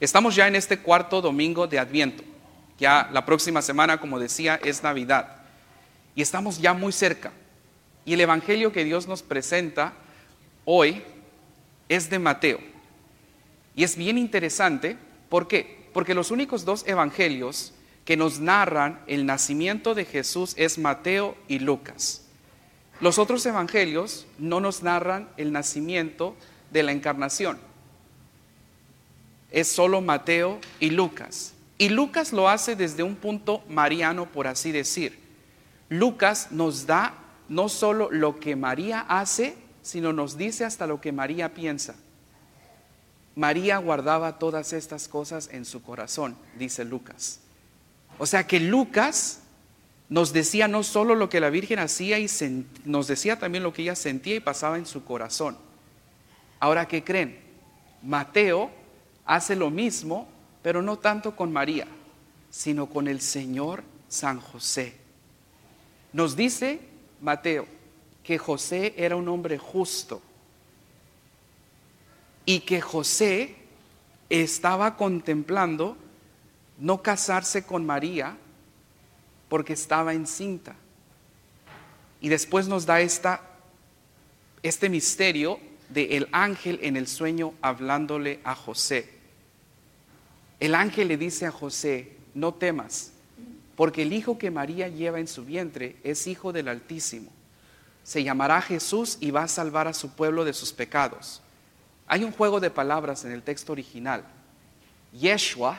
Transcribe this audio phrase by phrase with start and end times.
[0.00, 2.24] Estamos ya en este cuarto domingo de Adviento.
[2.78, 5.42] Ya la próxima semana, como decía, es Navidad.
[6.14, 7.32] Y estamos ya muy cerca.
[8.06, 9.92] Y el Evangelio que Dios nos presenta
[10.64, 11.02] hoy
[11.90, 12.58] es de Mateo.
[13.76, 14.96] Y es bien interesante,
[15.28, 15.86] ¿por qué?
[15.92, 17.74] Porque los únicos dos evangelios
[18.06, 22.22] que nos narran el nacimiento de Jesús es Mateo y Lucas.
[23.00, 26.36] Los otros evangelios no nos narran el nacimiento
[26.70, 27.69] de la encarnación.
[29.50, 31.54] Es solo Mateo y Lucas.
[31.78, 35.18] Y Lucas lo hace desde un punto mariano, por así decir.
[35.88, 37.14] Lucas nos da
[37.48, 41.96] no solo lo que María hace, sino nos dice hasta lo que María piensa.
[43.34, 47.40] María guardaba todas estas cosas en su corazón, dice Lucas.
[48.18, 49.40] O sea que Lucas
[50.10, 52.26] nos decía no solo lo que la Virgen hacía, y
[52.84, 55.56] nos decía también lo que ella sentía y pasaba en su corazón.
[56.58, 57.40] Ahora, ¿qué creen?
[58.02, 58.70] Mateo
[59.30, 60.26] hace lo mismo,
[60.60, 61.86] pero no tanto con María,
[62.50, 64.96] sino con el Señor San José.
[66.12, 66.80] Nos dice
[67.20, 67.64] Mateo
[68.24, 70.20] que José era un hombre justo
[72.44, 73.54] y que José
[74.30, 75.96] estaba contemplando
[76.80, 78.36] no casarse con María
[79.48, 80.74] porque estaba encinta.
[82.20, 83.42] Y después nos da esta,
[84.64, 89.19] este misterio de el ángel en el sueño hablándole a José.
[90.60, 93.12] El ángel le dice a José, no temas,
[93.76, 97.32] porque el hijo que María lleva en su vientre es hijo del Altísimo.
[98.04, 101.40] Se llamará Jesús y va a salvar a su pueblo de sus pecados.
[102.06, 104.24] Hay un juego de palabras en el texto original.
[105.12, 105.78] Yeshua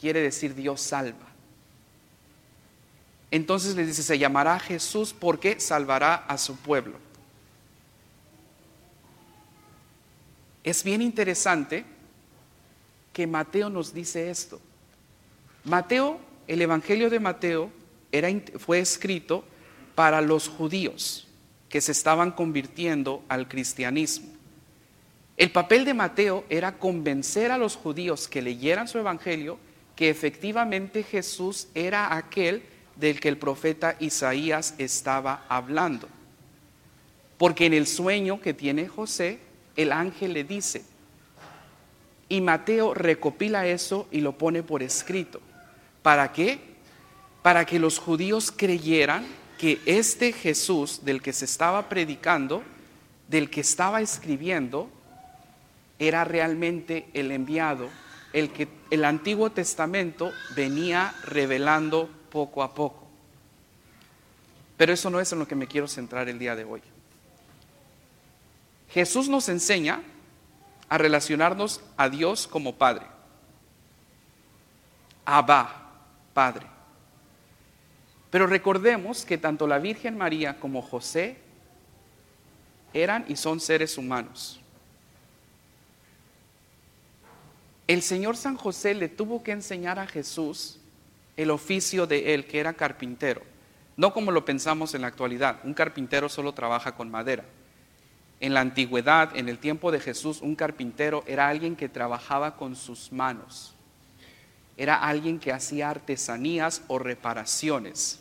[0.00, 1.26] quiere decir Dios salva.
[3.30, 6.96] Entonces le dice, se llamará Jesús porque salvará a su pueblo.
[10.62, 11.84] Es bien interesante
[13.14, 14.60] que Mateo nos dice esto.
[15.64, 17.70] Mateo, el Evangelio de Mateo
[18.12, 19.44] era, fue escrito
[19.94, 21.26] para los judíos
[21.70, 24.28] que se estaban convirtiendo al cristianismo.
[25.36, 29.58] El papel de Mateo era convencer a los judíos que leyeran su Evangelio
[29.96, 32.62] que efectivamente Jesús era aquel
[32.96, 36.08] del que el profeta Isaías estaba hablando.
[37.38, 39.38] Porque en el sueño que tiene José,
[39.76, 40.84] el ángel le dice,
[42.28, 45.40] y Mateo recopila eso y lo pone por escrito.
[46.02, 46.58] ¿Para qué?
[47.42, 49.26] Para que los judíos creyeran
[49.58, 52.62] que este Jesús del que se estaba predicando,
[53.28, 54.90] del que estaba escribiendo,
[55.98, 57.88] era realmente el enviado,
[58.32, 63.06] el que el Antiguo Testamento venía revelando poco a poco.
[64.76, 66.82] Pero eso no es en lo que me quiero centrar el día de hoy.
[68.90, 70.02] Jesús nos enseña
[70.88, 73.06] a relacionarnos a Dios como Padre.
[75.24, 75.90] Abba,
[76.32, 76.66] Padre.
[78.30, 81.38] Pero recordemos que tanto la Virgen María como José
[82.92, 84.60] eran y son seres humanos.
[87.86, 90.80] El Señor San José le tuvo que enseñar a Jesús
[91.36, 93.42] el oficio de él, que era carpintero.
[93.96, 97.44] No como lo pensamos en la actualidad, un carpintero solo trabaja con madera.
[98.44, 102.76] En la antigüedad, en el tiempo de Jesús, un carpintero era alguien que trabajaba con
[102.76, 103.74] sus manos.
[104.76, 108.20] Era alguien que hacía artesanías o reparaciones.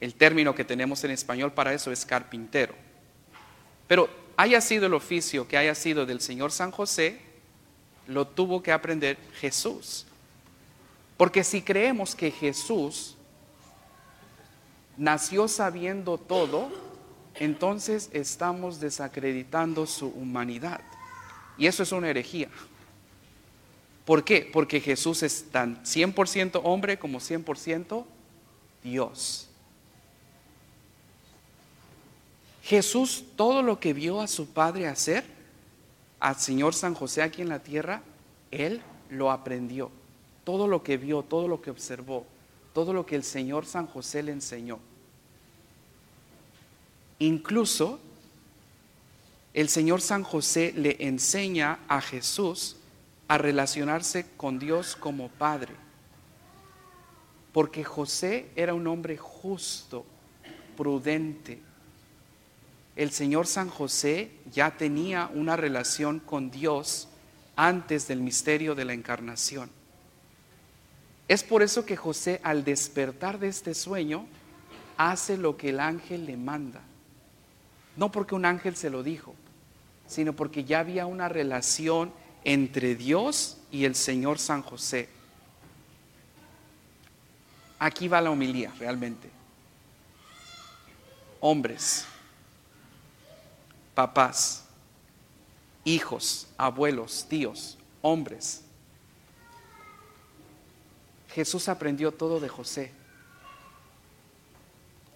[0.00, 2.74] El término que tenemos en español para eso es carpintero.
[3.86, 4.08] Pero
[4.38, 7.20] haya sido el oficio que haya sido del Señor San José,
[8.06, 10.06] lo tuvo que aprender Jesús.
[11.18, 13.18] Porque si creemos que Jesús
[14.96, 16.85] nació sabiendo todo,
[17.38, 20.80] entonces estamos desacreditando su humanidad.
[21.58, 22.48] Y eso es una herejía.
[24.04, 24.48] ¿Por qué?
[24.52, 28.04] Porque Jesús es tan 100% hombre como 100%
[28.82, 29.48] Dios.
[32.62, 35.24] Jesús todo lo que vio a su Padre hacer,
[36.20, 38.02] al Señor San José aquí en la tierra,
[38.50, 39.90] Él lo aprendió.
[40.44, 42.26] Todo lo que vio, todo lo que observó,
[42.72, 44.78] todo lo que el Señor San José le enseñó.
[47.18, 47.98] Incluso
[49.54, 52.76] el Señor San José le enseña a Jesús
[53.28, 55.74] a relacionarse con Dios como Padre.
[57.52, 60.04] Porque José era un hombre justo,
[60.76, 61.58] prudente.
[62.96, 67.08] El Señor San José ya tenía una relación con Dios
[67.56, 69.70] antes del misterio de la encarnación.
[71.28, 74.26] Es por eso que José al despertar de este sueño
[74.96, 76.82] hace lo que el ángel le manda.
[77.96, 79.34] No porque un ángel se lo dijo,
[80.06, 82.12] sino porque ya había una relación
[82.44, 85.08] entre Dios y el Señor San José.
[87.78, 89.30] Aquí va la homilía realmente.
[91.40, 92.06] Hombres,
[93.94, 94.64] papás,
[95.84, 98.62] hijos, abuelos, tíos, hombres.
[101.30, 102.92] Jesús aprendió todo de José.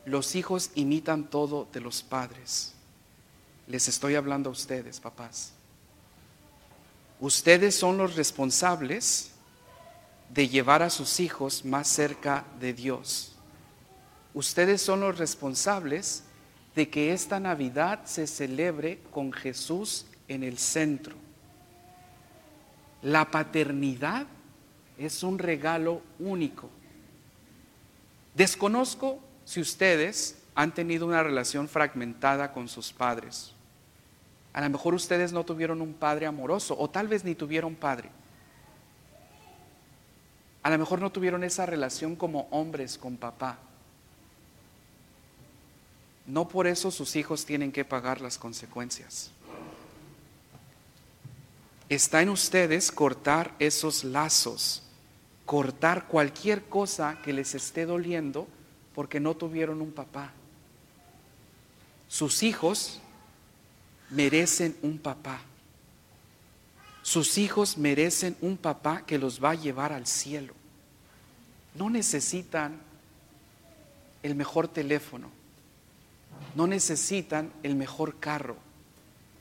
[0.04, 2.72] Los hijos imitan todo de los padres.
[3.66, 5.52] Les estoy hablando a ustedes, papás.
[7.20, 9.30] Ustedes son los responsables
[10.30, 13.32] de llevar a sus hijos más cerca de Dios.
[14.32, 16.22] Ustedes son los responsables
[16.74, 21.16] de que esta Navidad se celebre con Jesús en el centro.
[23.02, 24.26] La paternidad
[24.98, 26.70] es un regalo único.
[28.34, 29.18] Desconozco
[29.50, 33.50] si ustedes han tenido una relación fragmentada con sus padres.
[34.52, 38.10] A lo mejor ustedes no tuvieron un padre amoroso o tal vez ni tuvieron padre.
[40.62, 43.58] A lo mejor no tuvieron esa relación como hombres con papá.
[46.28, 49.32] No por eso sus hijos tienen que pagar las consecuencias.
[51.88, 54.84] Está en ustedes cortar esos lazos,
[55.44, 58.46] cortar cualquier cosa que les esté doliendo
[58.94, 60.32] porque no tuvieron un papá.
[62.08, 63.00] Sus hijos
[64.10, 65.40] merecen un papá.
[67.02, 70.54] Sus hijos merecen un papá que los va a llevar al cielo.
[71.74, 72.80] No necesitan
[74.22, 75.30] el mejor teléfono.
[76.54, 78.56] No necesitan el mejor carro.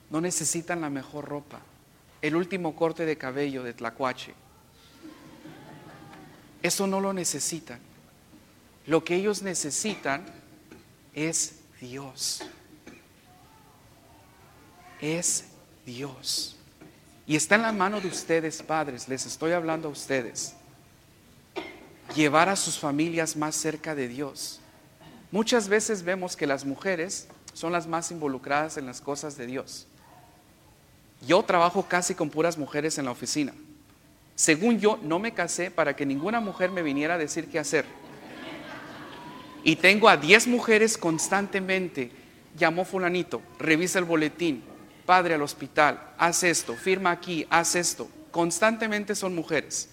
[0.10, 1.60] No necesitan la mejor ropa.
[2.22, 4.34] El último corte de cabello de Tlacuache.
[6.62, 7.80] Eso no lo necesitan.
[8.90, 10.26] Lo que ellos necesitan
[11.14, 12.42] es Dios.
[15.00, 15.46] Es
[15.86, 16.58] Dios.
[17.28, 20.56] Y está en la mano de ustedes, padres, les estoy hablando a ustedes.
[22.16, 24.60] Llevar a sus familias más cerca de Dios.
[25.32, 29.86] Muchas veces vemos que las mujeres son las más involucradas en las cosas de Dios.
[31.28, 33.54] Yo trabajo casi con puras mujeres en la oficina.
[34.34, 37.99] Según yo, no me casé para que ninguna mujer me viniera a decir qué hacer.
[39.64, 42.12] Y tengo a 10 mujeres constantemente.
[42.58, 44.64] Llamó fulanito, revisa el boletín,
[45.06, 48.10] padre al hospital, haz esto, firma aquí, haz esto.
[48.32, 49.90] Constantemente son mujeres.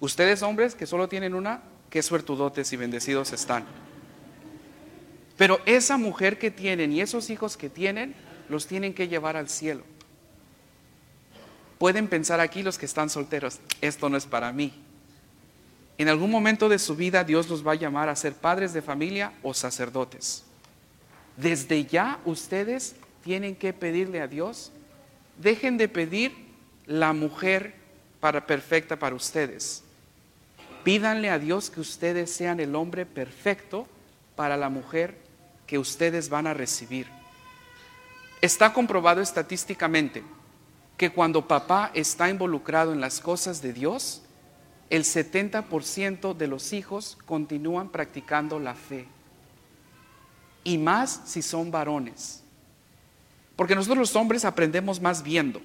[0.00, 3.64] Ustedes hombres que solo tienen una, qué suertudotes y bendecidos están.
[5.36, 8.14] Pero esa mujer que tienen y esos hijos que tienen,
[8.48, 9.82] los tienen que llevar al cielo.
[11.78, 14.72] Pueden pensar aquí los que están solteros, esto no es para mí.
[16.02, 18.82] En algún momento de su vida Dios los va a llamar a ser padres de
[18.82, 20.42] familia o sacerdotes.
[21.36, 24.72] Desde ya ustedes tienen que pedirle a Dios,
[25.38, 26.34] dejen de pedir
[26.86, 27.76] la mujer
[28.18, 29.84] para perfecta para ustedes.
[30.82, 33.86] Pídanle a Dios que ustedes sean el hombre perfecto
[34.34, 35.16] para la mujer
[35.68, 37.06] que ustedes van a recibir.
[38.40, 40.24] Está comprobado estadísticamente
[40.96, 44.21] que cuando papá está involucrado en las cosas de Dios,
[44.92, 49.08] el 70% de los hijos continúan practicando la fe.
[50.64, 52.42] Y más si son varones.
[53.56, 55.62] Porque nosotros los hombres aprendemos más viendo.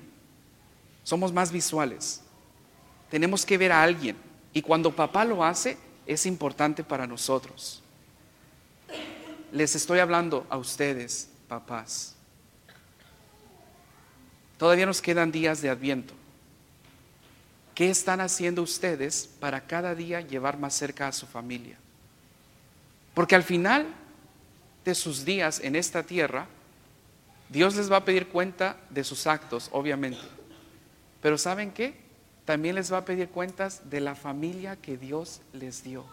[1.04, 2.22] Somos más visuales.
[3.12, 4.16] Tenemos que ver a alguien.
[4.54, 7.84] Y cuando papá lo hace, es importante para nosotros.
[9.52, 12.16] Les estoy hablando a ustedes, papás.
[14.58, 16.14] Todavía nos quedan días de adviento.
[17.78, 21.78] ¿Qué están haciendo ustedes para cada día llevar más cerca a su familia?
[23.14, 23.86] Porque al final
[24.84, 26.48] de sus días en esta tierra,
[27.50, 30.24] Dios les va a pedir cuenta de sus actos, obviamente.
[31.22, 31.94] Pero ¿saben qué?
[32.46, 36.04] También les va a pedir cuentas de la familia que Dios les dio.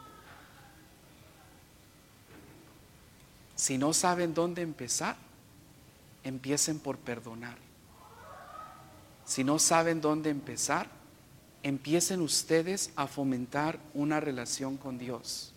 [3.55, 5.17] Si no saben dónde empezar,
[6.25, 7.57] empiecen por perdonar.
[9.25, 11.04] Si no saben dónde empezar,
[11.65, 15.53] empiecen ustedes a fomentar una relación con Dios.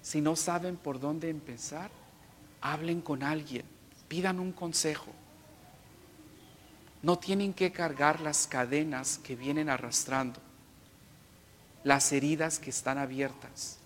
[0.00, 1.90] Si no saben por dónde empezar,
[2.62, 3.66] hablen con alguien,
[4.08, 5.12] pidan un consejo.
[7.02, 10.40] No tienen que cargar las cadenas que vienen arrastrando,
[11.84, 13.76] las heridas que están abiertas,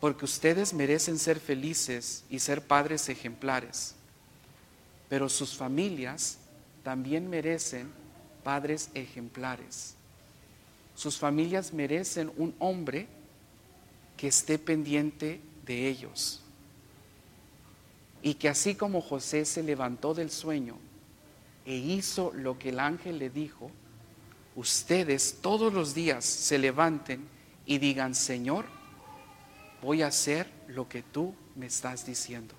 [0.00, 3.94] porque ustedes merecen ser felices y ser padres ejemplares,
[5.10, 6.38] pero sus familias
[6.82, 8.05] también merecen
[8.46, 9.96] padres ejemplares.
[10.94, 13.08] Sus familias merecen un hombre
[14.16, 16.42] que esté pendiente de ellos.
[18.22, 20.76] Y que así como José se levantó del sueño
[21.64, 23.68] e hizo lo que el ángel le dijo,
[24.54, 27.26] ustedes todos los días se levanten
[27.66, 28.66] y digan, Señor,
[29.82, 32.54] voy a hacer lo que tú me estás diciendo.